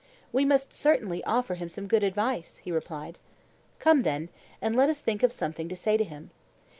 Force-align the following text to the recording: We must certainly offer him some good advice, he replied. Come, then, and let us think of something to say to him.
We 0.31 0.45
must 0.45 0.73
certainly 0.73 1.23
offer 1.25 1.53
him 1.53 1.69
some 1.69 1.85
good 1.85 2.01
advice, 2.01 2.57
he 2.57 2.71
replied. 2.71 3.19
Come, 3.77 4.01
then, 4.01 4.29
and 4.59 4.75
let 4.75 4.89
us 4.89 4.99
think 4.99 5.21
of 5.21 5.31
something 5.31 5.69
to 5.69 5.75
say 5.75 5.95
to 5.95 6.03
him. 6.03 6.31